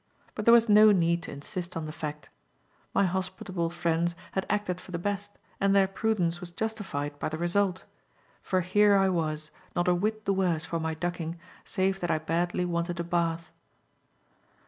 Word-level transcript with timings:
But 0.33 0.45
there 0.45 0.51
was 0.55 0.67
no 0.67 0.91
need 0.91 1.21
to 1.21 1.31
insist 1.31 1.77
on 1.77 1.85
the 1.85 1.91
fact. 1.91 2.31
My 2.91 3.05
hospitable 3.05 3.69
friends 3.69 4.15
had 4.31 4.47
acted 4.49 4.81
for 4.81 4.89
the 4.89 4.97
best 4.97 5.37
and 5.59 5.75
their 5.75 5.85
prudence 5.87 6.39
was 6.39 6.49
justified 6.49 7.19
by 7.19 7.29
the 7.29 7.37
result; 7.37 7.85
for 8.41 8.61
here 8.61 8.95
I 8.95 9.09
was, 9.09 9.51
not 9.75 9.87
a 9.87 9.93
whit 9.93 10.25
the 10.25 10.33
worse 10.33 10.65
for 10.65 10.79
my 10.79 10.95
ducking 10.95 11.37
save 11.63 11.99
that 11.99 12.09
I 12.09 12.17
badly 12.17 12.65
wanted 12.65 12.99
a 12.99 13.03
bath. 13.03 13.51